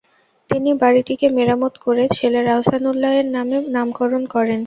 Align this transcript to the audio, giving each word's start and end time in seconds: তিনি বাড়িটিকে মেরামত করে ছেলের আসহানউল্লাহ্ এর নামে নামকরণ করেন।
তিনি 0.49 0.69
বাড়িটিকে 0.81 1.27
মেরামত 1.37 1.73
করে 1.85 2.03
ছেলের 2.17 2.45
আসহানউল্লাহ্ 2.57 3.15
এর 3.19 3.27
নামে 3.35 3.57
নামকরণ 3.75 4.23
করেন। 4.33 4.59